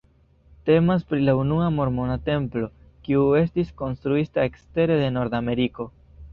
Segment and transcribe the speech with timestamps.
[0.69, 2.71] Temas pri la unua mormona templo,
[3.05, 5.91] kiu estis konstruita ekstere de Nordameriko.